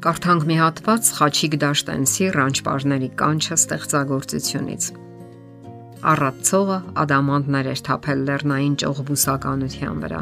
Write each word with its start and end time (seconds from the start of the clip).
Կարդանք 0.00 0.44
մի 0.48 0.54
հատված 0.56 1.08
Խաչիկ 1.12 1.54
Դաշտենցի 1.60 2.26
Ռանչպարների 2.32 3.08
կանչը 3.20 3.56
ստեղծագործությունից։ 3.60 4.84
Առածողը 6.12 6.76
ադամանտներ 7.02 7.66
էր 7.72 7.82
թափել 7.88 8.22
լեռնային 8.30 8.78
ճողբուսականության 8.80 9.98
վրա։ 10.04 10.20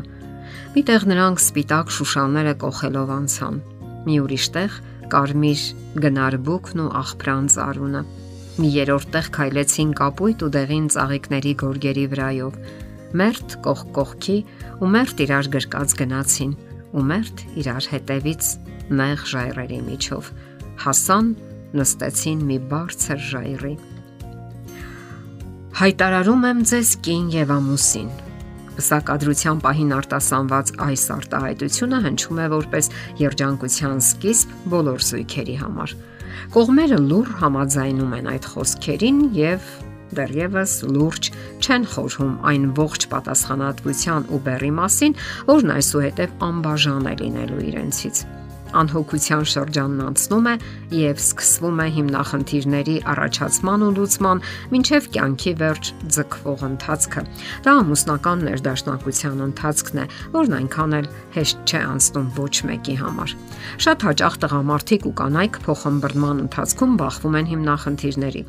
Միտեղ 0.75 1.07
նրանք 1.13 1.43
սպիտակ 1.45 1.93
շուշանները 1.95 2.55
կողելով 2.65 3.13
անցան։ 3.19 3.61
Մի 4.09 4.17
ուրիշ 4.25 4.49
տեղ 4.59 4.79
կարմիր 5.15 5.63
գնարբուկն 6.03 6.83
ու 6.83 6.91
աղբրան 6.99 7.47
ծարունը։ 7.55 8.03
Մի 8.59 8.71
երրորդ 8.83 9.13
տեղ 9.15 9.29
քայլեցին 9.39 9.93
կապույտ 10.03 10.43
ու 10.43 10.53
դեղին 10.59 10.89
ծաղիկների 10.97 11.53
գորգերի 11.63 12.09
վրայով։ 12.17 12.59
Մերթ 13.23 13.55
կողք 13.69 13.95
կողքի 14.01 14.39
ու 14.83 14.91
մերթ 14.99 15.23
իրար 15.29 15.53
գրկած 15.55 15.95
գնացին 16.03 16.59
ու 16.99 17.07
մերթ 17.13 17.47
իրար 17.63 17.89
հետևից 17.95 18.51
նեղ 19.01 19.27
ժայռերի 19.33 19.81
միջով 19.89 20.31
հասան 20.85 21.35
նստեցին 21.79 22.47
մի 22.49 22.59
բարձր 22.73 23.21
ժայռի 23.33 23.75
Հայտարարում 25.79 26.49
եմ 26.49 26.65
ձեզ 26.73 26.95
կին 27.07 27.27
եւ 27.35 27.53
ամուսին 27.59 28.09
Պսակադրության 28.79 29.61
պահին 29.65 29.93
արտասանված 29.97 30.69
այս 30.85 31.05
արտահայտությունը 31.15 31.99
հնչում 32.05 32.39
է 32.39 32.47
որպես 32.53 32.91
երջանկության 33.19 34.03
սկիզբ 34.05 34.53
բոլոր 34.75 35.05
զույգերի 35.09 35.57
համար։ 35.63 35.95
Կողմերը 36.55 37.01
լուր 37.09 37.33
համաձայնում 37.43 38.15
են 38.19 38.31
այդ 38.35 38.49
խոսքերին 38.55 39.21
եւ 39.39 39.73
դեռևս 40.19 40.75
լուրջ 40.95 41.31
չեն 41.59 41.91
խորհում 41.99 42.35
այն 42.55 42.73
ողջ 42.79 43.09
պատասխանատվության 43.13 44.31
ու 44.31 44.43
բերի 44.47 44.73
մասին, 44.79 45.19
որն 45.51 45.75
այսուհետև 45.79 46.43
անբաժան 46.49 47.11
է 47.13 47.15
լինելու 47.23 47.65
իրենցից 47.73 48.27
անհոգության 48.79 49.45
շրջանն 49.53 50.03
անցնում 50.09 50.49
է 50.49 50.55
եւ 50.99 51.21
սկսվում 51.23 51.79
է 51.79 51.87
հիմնախնդիրների 51.99 52.97
առաջացման 53.13 53.85
ու 53.89 53.93
լուծման 53.99 54.43
մինչև 54.73 55.09
կյանքի 55.17 55.53
վերջ 55.63 55.91
ձգվող 56.19 56.65
ընթացքը։ 56.69 57.23
Դա 57.65 57.75
ամուսնական 57.83 58.45
ներդաշնակության 58.49 59.43
ընթացքն 59.49 59.99
է, 59.99 60.07
որն 60.37 60.57
այնքան 60.59 60.97
էլ 60.99 61.09
հեշտ 61.39 61.59
չէ 61.69 61.81
անցնում 61.89 62.29
ոչ 62.39 62.55
մեկի 62.69 62.97
համար։ 62.99 63.35
Շատ 63.85 64.07
հաճախ 64.09 64.39
տղամարդիկ 64.45 65.09
ու 65.09 65.15
կանայք 65.19 65.59
փոխհմբռնման 65.69 66.43
ընթացքում 66.49 66.97
բախվում 66.99 67.39
են 67.39 67.51
հիմնախնդիրների։ 67.53 68.43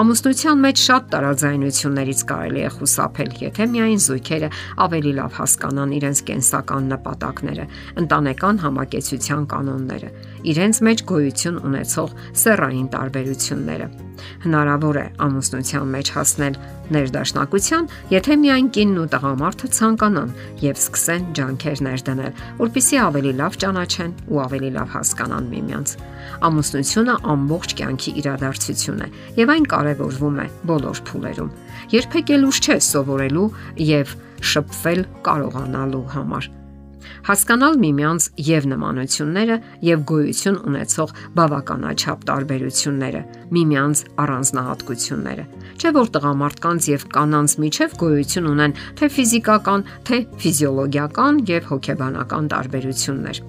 Ամուսնության 0.00 0.62
մեջ 0.66 0.82
շատ 0.86 1.08
տարաձայնություններից 1.16 2.20
կարելի 2.30 2.62
է 2.66 2.70
խուսափել, 2.76 3.30
եթե 3.46 3.66
միայն 3.72 4.00
զույգերը 4.06 4.50
ավելի 4.86 5.12
լավ 5.16 5.38
հասկանան 5.40 5.94
իրենց 5.96 6.22
կենսական 6.30 6.90
նպատակները, 6.92 7.64
ընտանեկան 8.02 8.60
համակեցության 8.66 9.46
կանոնները, 9.56 10.10
իրենց 10.52 10.82
մեջ 10.86 11.04
գոյություն 11.10 11.62
ունեցող 11.66 12.16
սեռային 12.44 12.88
տարբերությունները։ 12.92 13.88
Հնարավոր 14.46 14.96
է 14.96 15.06
ամուսնության 15.26 15.92
մեջ 15.96 16.10
հասնել 16.16 16.58
ներդաշնակության, 16.96 17.88
եթե 18.12 18.36
միայն 18.42 18.68
կինն 18.76 19.00
ու 19.02 19.06
տղամարդը 19.12 19.70
ցանկանան 19.76 20.34
եւ 20.62 20.80
սկսեն 20.80 21.24
ջանքեր 21.36 21.82
ներդնել, 21.86 22.42
որpիսի 22.60 23.00
ավելի 23.06 23.32
լավ 23.40 23.58
ճանաչեն 23.64 24.12
ու 24.30 24.42
ավելի 24.46 24.70
լավ 24.76 24.92
հասկանան 24.96 25.48
միմյանց։ 25.52 25.94
Ամուսնությունը 26.46 27.16
ամբողջ 27.36 27.74
կյանքի 27.80 28.14
իրադարձություն 28.22 29.02
է 29.06 29.08
եւ 29.40 29.54
այն 29.56 29.66
կարեւորվում 29.72 30.36
է 30.36 30.46
բոլոր 30.70 31.02
փուլերում։ 31.10 31.50
Երբեք 31.96 32.36
էլ 32.36 32.46
ուշ 32.50 32.62
չէ 32.66 32.78
սովորելու 32.90 33.48
եւ 33.86 34.14
շփվել 34.52 35.02
կարողանալու 35.26 36.06
համար 36.16 36.52
հասկանալ 37.26 37.76
միմյանց 37.82 38.26
եւ 38.46 38.66
նմանությունները 38.72 39.56
եւ 39.88 40.04
գոյություն 40.10 40.58
ունեցող 40.70 41.12
բավականաչափ 41.36 42.24
տարբերությունները, 42.30 43.22
միմյանց 43.56 44.02
առանձնահատկությունները։ 44.24 45.44
Չէ 45.76 45.92
որ 45.96 46.10
տղամարդկանց 46.16 46.88
եւ 46.92 47.06
կանանց 47.16 47.56
միջև 47.66 47.96
գոյություն 48.02 48.50
ունեն 48.52 48.76
թե 49.00 49.10
ֆիզիկական, 49.16 49.86
թե 50.06 50.16
ֆիզիոլոգիական 50.42 51.44
եւ 51.50 51.70
հոգեբանական 51.72 52.50
տարբերություններ։ 52.56 53.42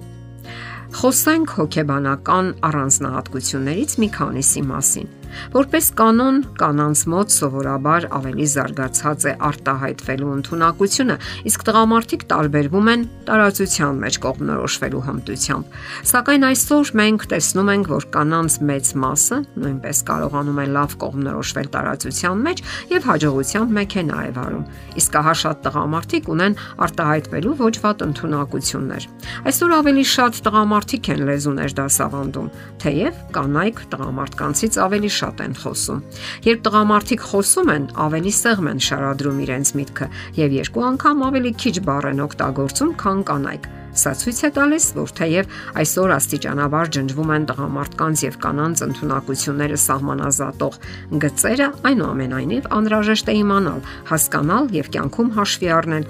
Խոսենք 0.88 1.50
հոգեբանական 1.58 2.46
առանձնահատկություններից 2.64 3.96
մի 4.00 4.08
քանիսի 4.14 4.62
մասին։ 4.68 5.08
Որպես 5.54 5.86
կանոն, 5.98 6.38
կանանց 6.58 7.02
մոտ 7.12 7.34
սովորաբար 7.34 8.06
ավելի 8.18 8.46
զարգացած 8.52 9.26
է 9.28 9.32
արտահայտվելու 9.48 10.30
ընտունակությունը, 10.38 11.16
իսկ 11.48 11.64
տղամարդիկ 11.68 12.24
տարբերվում 12.32 12.90
են 12.92 13.04
տարածության 13.28 14.00
մեջ 14.02 14.18
կողմնորոշվելու 14.24 15.02
հմտությամբ։ 15.08 15.78
Սակայն 16.08 16.46
այսօր 16.48 16.92
մենք 16.98 17.26
տեսնում 17.32 17.72
ենք, 17.74 17.90
որ 17.92 18.06
կանանց 18.18 18.58
մեծ 18.68 18.92
մասը 19.04 19.38
նույնպես 19.58 20.02
կարողանում 20.08 20.58
է 20.58 20.66
լավ 20.78 20.96
կողմնորոշվել 21.02 21.68
տարածության 21.78 22.42
մեջ 22.48 22.62
եւ 22.92 23.08
հաջողությամբ 23.08 23.74
մեքենա 23.78 24.18
է 24.28 24.30
վարում։ 24.38 24.64
Իսկ 24.98 25.18
ահա 25.18 25.34
շատ 25.42 25.62
տղամարդիկ 25.68 26.30
ունեն 26.34 26.58
արտահայտվելու 26.88 27.56
ոչ 27.58 27.74
վատ 27.84 28.04
ընտունակություններ։ 28.08 29.08
Այսօր 29.48 29.74
ավելի 29.78 30.04
շատ 30.08 30.40
տղամարդիկ 30.48 31.10
են 31.14 31.22
լեզուներ 31.28 31.74
դասավանդում, 31.78 32.48
թեև 32.82 33.20
կանայք 33.38 33.82
տղամարդկանցից 33.92 34.78
ավելի 34.88 35.10
շատ 35.18 35.42
են 35.46 35.56
խոսում։ 35.62 36.04
Երբ 36.48 36.62
տղամարդիկ 36.68 37.26
խոսում 37.30 37.72
են, 37.74 37.88
ավելի 38.08 38.32
սեղմ 38.38 38.70
են 38.72 38.84
շարադրում 38.88 39.42
իրենց 39.48 39.74
միտքը 39.78 40.12
եւ 40.38 40.56
երկու 40.58 40.86
անգամ 40.92 41.26
ավելի 41.28 41.52
քիչ 41.64 41.76
բառ 41.88 42.08
են 42.12 42.24
օգտագործում, 42.28 42.94
քան 43.02 43.26
կանայք։ 43.28 43.68
Սա 43.98 44.12
ցույց 44.14 44.40
է 44.46 44.48
տալիս, 44.54 44.84
որ 44.94 45.12
թեև 45.18 45.54
այսօր 45.80 46.12
աստիճանաբար 46.14 46.90
ջնջվում 46.94 47.30
են 47.34 47.46
տղամարդկանց 47.48 48.22
եւ 48.28 48.36
կանանց 48.44 48.82
ընտունակությունները 48.86 49.78
սահմանազատող 49.84 50.78
գծերը, 51.24 51.68
այնուամենայնիվ 51.90 52.68
անհրաժեշտ 52.78 53.32
է 53.32 53.36
իմանալ, 53.42 53.80
հասկանալ 54.12 54.70
եւ 54.78 54.90
կյանքում 54.94 55.32
հաշվի 55.38 55.70
առնել 55.78 56.08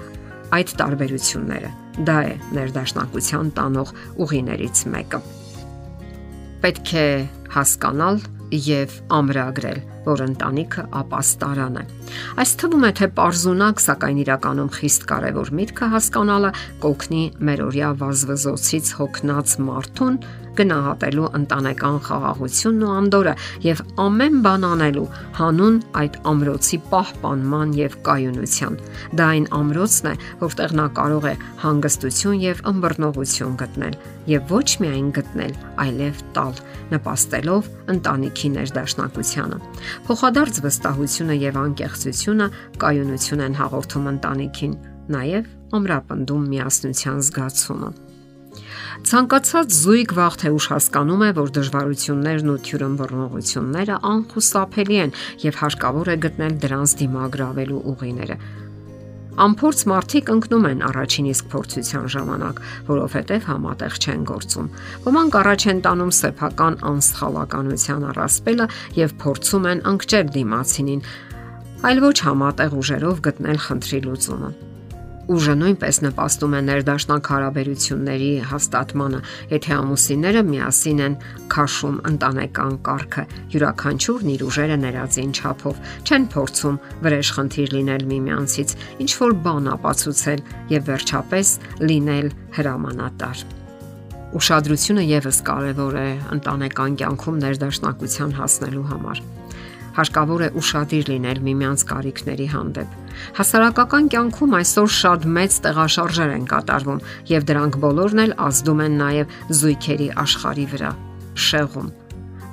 այդ 0.59 0.73
տարբերությունները։ 0.83 1.71
Դա 2.09 2.17
է 2.29 2.33
ներդաշնակության 2.59 3.53
տանող 3.57 3.93
ուղիներից 4.25 4.83
մեկը։ 4.93 5.19
Պետք 6.59 6.93
է 6.99 7.07
հասկանալ 7.55 8.21
եւ 8.49 8.95
ամրագրել, 9.19 9.79
որ 10.09 10.25
ընտանիքը 10.25 10.85
ապաստարան 10.99 11.79
է։ 11.79 11.85
Այս 12.43 12.51
թվում 12.59 12.85
է 12.89 12.91
թե 12.99 13.09
པարզունակ, 13.13 13.81
սակայն 13.85 14.21
իրականում 14.25 14.73
խիստ 14.79 15.07
կարևոր 15.13 15.53
միտքը 15.59 15.89
հասկանալը 15.93 16.51
կօգնի 16.83 17.23
մերօրյա 17.49 17.89
վազվզոցից 18.03 18.93
հոգնած 18.99 19.57
մարդուն 19.69 20.21
գնահատելու 20.59 21.27
ընտանեկան 21.39 21.97
խաղաղությունն 22.05 22.85
ու 22.85 22.93
անդորը 22.99 23.33
եւ 23.63 23.81
ամեն 24.03 24.39
բան 24.45 24.65
անելու 24.69 25.05
հանուն 25.39 25.77
այդ 26.01 26.17
ամրոցի 26.31 26.79
պահպանման 26.91 27.75
եւ 27.79 27.97
կայունության։ 28.07 28.79
Դա 29.19 29.27
այն 29.35 29.47
ամրոցն 29.59 30.09
է, 30.11 30.13
որտեղ 30.43 30.75
նա 30.79 30.87
կարող 30.99 31.29
է 31.29 31.35
հանգստություն 31.63 32.41
եւ 32.43 32.63
ըմբռնողություն 32.73 33.59
գտնել 33.63 33.99
եւ 34.29 34.51
ոչ 34.53 34.67
միայն 34.83 35.07
գտնել, 35.15 35.53
այլև 35.81 36.19
տալ, 36.35 36.59
նպաստելով 36.93 37.69
ընտանիքի 37.93 38.49
ներդաշնակությանը։ 38.59 39.57
Փոխադարձ 40.07 40.59
վստահությունը 40.65 41.35
եւ 41.39 41.57
անկեղծությունը 41.63 42.47
կայունություն 42.81 43.43
են 43.45 43.57
հաղորդում 43.59 44.05
ընտանիքին, 44.13 44.77
նաեւ 45.15 45.49
ամրապնդում 45.79 46.45
միասնության 46.53 47.19
զգացումը։ 47.29 47.89
Ցանկացած 49.09 49.75
զույգ 49.79 50.13
վաղ 50.17 50.33
թե 50.41 50.49
ուշ 50.55 50.65
հասկանում 50.73 51.21
է, 51.23 51.29
որ 51.39 51.51
դժվարություններն 51.55 52.49
ու 52.53 52.57
թյուրըմբռնողությունները 52.67 53.99
անխուսափելի 54.09 54.97
են 55.03 55.13
եւ 55.45 55.59
հարկավոր 55.61 56.11
է 56.13 56.17
գտնել 56.25 56.57
դրանց 56.65 56.95
դիմագրավելու 56.99 57.83
ուղիները։ 57.93 58.37
Ամփորձ 59.37 59.81
մարդիկ 59.91 60.29
ընկնում 60.33 60.65
են 60.69 60.81
առաջին 60.89 61.27
իսկ 61.29 61.49
փորձության 61.53 62.07
ժամանակ, 62.15 62.61
որովհետև 62.89 63.49
համատեղ 63.49 63.99
չեն 63.99 64.23
գործում։ 64.29 64.71
Ոմանք 65.05 65.37
առաջ 65.41 65.67
են 65.73 65.83
տանում 65.85 66.13
սեփական 66.19 66.79
անսխալականության 66.93 68.07
առասպելը 68.13 68.69
եւ 68.99 69.13
փորձում 69.23 69.69
են 69.73 69.85
ընկճել 69.93 70.33
դիմացինին, 70.39 71.05
այլ 71.89 72.03
ոչ 72.09 72.17
համատեղ 72.29 72.81
ուժերով 72.83 73.21
գտնել 73.29 73.63
խնդրի 73.69 74.01
լուծումը 74.09 74.68
ուժը 75.29 75.53
նույնպես 75.59 75.97
նպաստում 76.05 76.53
է 76.57 76.59
ներդաշնակ 76.65 77.27
հարաբերությունների 77.29 78.29
հաստատմանը, 78.49 79.19
եթե 79.53 79.73
ամուսինները 79.75 80.41
միասին 80.49 81.01
են 81.05 81.17
քաշում 81.53 81.99
ընտանեկան 82.09 82.77
կարգը, 82.89 83.25
յուրաքանչյուրն 83.53 84.31
իր 84.33 84.43
ուժերը 84.49 84.77
ներածին 84.83 85.33
չափով, 85.37 85.81
չեն 86.09 86.27
փորձում 86.33 86.79
վրեժ 87.05 87.33
խնդիր 87.37 87.73
լինել 87.77 88.05
միմյանցից, 88.09 88.75
ինչ 89.05 89.11
որ 89.21 89.35
բան 89.45 89.73
ապացուցել 89.77 90.45
եւ 90.73 90.87
վերջապես 90.89 91.55
լինել 91.89 92.31
հրամանատար։ 92.57 93.43
Ուշադրությունը 94.39 95.03
եւս 95.09 95.43
կարևոր 95.45 95.99
է 95.99 96.09
ընտանեկան 96.37 96.97
կյանքում 97.01 97.43
ներդաշնակության 97.49 98.39
հասնելու 98.39 98.87
համար 98.93 99.27
հարկավոր 99.99 100.41
է 100.47 100.49
ուշադիր 100.59 101.09
լինել 101.11 101.39
միմյանց 101.45 101.83
կարիքների 101.89 102.47
հանդեպ։ 102.53 102.97
Հասարակական 103.39 104.09
կյանքում 104.13 104.55
այսօր 104.59 104.91
շատ 104.99 105.27
մեծ 105.37 105.57
տեղաշարժեր 105.65 106.33
են 106.39 106.45
կատարվում 106.49 107.01
եւ 107.29 107.47
դրանք 107.49 107.79
բոլորն 107.83 108.23
էլ 108.25 108.35
ազդում 108.49 108.83
են 108.85 108.99
նաեւ 109.03 109.35
զույգերի 109.59 110.09
աշխարհի 110.23 110.67
վրա։ 110.73 110.91
շեղում։ 111.39 111.89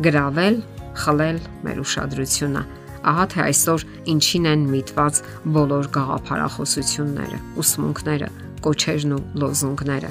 Գրավել, 0.06 0.56
խլել 1.02 1.38
մեր 1.66 1.78
ուշադրությունը։ 1.82 2.62
Ահա 3.06 3.26
թե 3.32 3.40
այսօր 3.46 3.84
ինչին 4.12 4.48
են 4.52 4.64
միտված 4.72 5.20
բոլոր 5.56 5.90
գաղափարախոսությունները, 5.96 7.38
ուսմունքները, 7.62 8.32
կոչերն 8.66 9.14
ու 9.16 9.22
լոզունգները՝ 9.44 10.10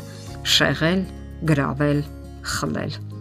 շեղել, 0.55 1.03
գրավել, 1.51 2.01
խլել։ 2.55 3.14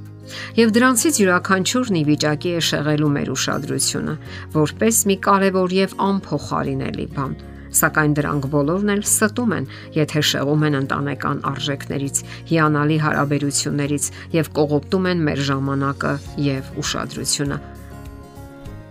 Եվ 0.59 0.77
դրանցից 0.77 1.19
յուրաքանչյուրն 1.21 1.99
ի 2.01 2.05
վիճակի 2.11 2.53
է 2.59 2.61
շեղելու 2.69 3.11
մեր 3.17 3.33
ուշադրությունը, 3.35 4.15
որպես 4.55 5.03
մի 5.11 5.17
կարևոր 5.29 5.75
եւ 5.85 5.99
անփոխարինելի 6.11 7.09
բան 7.19 7.35
սակայն 7.75 8.13
դրանք 8.19 8.49
բոլորն 8.53 8.93
էլ 8.95 9.03
ստում 9.05 9.55
են, 9.57 9.65
եթե 9.97 10.23
շեղում 10.31 10.67
են 10.69 10.79
ընտանեկան 10.81 11.41
արժեքներից, 11.51 12.21
հիանալի 12.51 12.99
հարաբերություններից 13.05 14.07
եւ 14.39 14.53
կողոպտում 14.61 15.11
են 15.11 15.25
մեր 15.29 15.43
ժամանակը 15.51 16.15
եւ 16.47 16.71
ուշադրությունը։ 16.85 17.59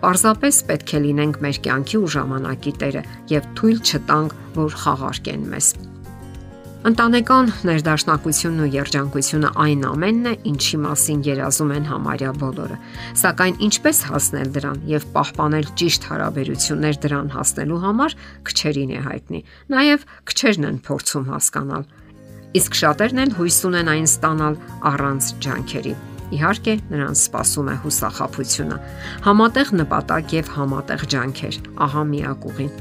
Պարզապես 0.04 0.62
պետք 0.68 0.94
է 0.98 1.02
լինենք 1.08 1.42
մեր 1.48 1.62
կյանքի 1.64 2.04
ու 2.04 2.12
ժամանակի 2.18 2.76
տերը 2.84 3.08
եւ 3.32 3.50
թույլ 3.56 3.82
չտանք, 3.88 4.38
որ 4.60 4.80
խաղարկեն 4.84 5.50
մեզ։ 5.56 5.74
Ընտանեկան 6.84 7.50
ներդաշնակությունն 7.64 8.64
ու 8.66 8.66
երջանկությունը 8.74 9.52
այն 9.64 9.84
ամենն 9.88 10.26
է, 10.28 10.34
ինչի 10.50 10.80
մասին 10.84 11.22
երազում 11.24 11.72
են 11.78 11.86
համարյա 11.88 12.32
բոլորը։ 12.42 12.80
Սակայն 13.22 13.56
ինչպես 13.68 14.02
հասնել 14.10 14.52
դրան 14.58 14.82
եւ 14.92 15.06
պահպանել 15.16 15.70
ճիշտ 15.80 16.08
հարաբերություններ 16.12 17.00
դրան 17.08 17.32
հասնելու 17.38 17.80
համար 17.88 18.18
քչերին 18.52 18.92
է 18.92 19.00
հայտնի։ 19.08 19.42
Նաեւ 19.72 20.06
քչերն 20.28 20.68
են 20.74 20.80
փորձում 20.84 21.28
հասկանալ։ 21.32 21.90
Իսկ 22.60 22.80
շատերն 22.84 23.24
էլ 23.24 23.36
հույս 23.40 23.60
ունեն 23.72 23.92
այն 23.96 24.08
ստանալ 24.12 24.58
առանց 24.92 25.34
ջանքերի։ 25.48 25.94
Իհարկե, 26.34 26.74
նրանց 26.92 27.24
սպասում 27.24 27.70
է 27.72 27.76
հուսախապությունը, 27.84 28.78
համատեղ 29.24 29.78
նպատակ 29.80 30.36
եւ 30.44 30.52
համատեղ 30.58 31.06
ջանքեր։ 31.14 31.62
Ահա 31.88 32.04
միակ 32.12 32.50
ուղին 32.52 32.74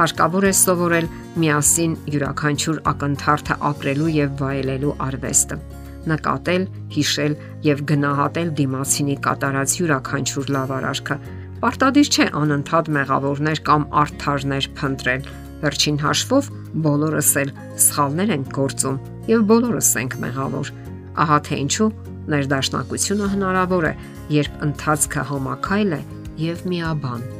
հարկավոր 0.00 0.46
է 0.48 0.52
սովորել 0.56 1.06
միասին 1.38 1.98
յուրաքանչյուր 2.14 2.80
ակնթարթը 2.94 3.60
ապրելու 3.70 4.14
եւ 4.20 4.32
վայելելու 4.40 4.96
արվեստը 5.10 5.60
նկատել, 6.08 6.66
հիշել 6.94 7.34
եւ 7.66 7.82
գնահատել 7.90 8.50
դիմացինի 8.60 9.16
կատարած 9.26 9.74
յուրաքանչյուր 9.80 10.52
լավ 10.56 10.72
արարքը։ 10.76 11.16
Պարտադիր 11.60 12.10
չէ 12.10 12.26
անընդհատ 12.40 12.90
մեղավորներ 12.96 13.60
կամ 13.68 13.82
արթարներ 14.02 14.68
փնտրել։ 14.80 15.26
Վերջին 15.60 15.98
հաշվով 16.00 16.46
բոլորս 16.86 17.32
էլ 17.40 17.50
սխալներ 17.84 18.32
ենք 18.36 18.54
գործում 18.56 19.00
եւ 19.28 19.44
բոլորս 19.50 19.90
ենք 20.00 20.16
մեղավոր։ 20.24 20.70
Ահա 21.20 21.38
թե 21.50 21.58
ինչու 21.66 21.90
ներդաշնակությունը 22.30 23.28
հնարավոր 23.34 23.90
է, 23.90 23.92
երբ 24.40 24.64
ընթացքը 24.70 25.26
համակայլ 25.34 25.98
է 25.98 26.00
եւ 26.46 26.64
միաբան։ 26.72 27.39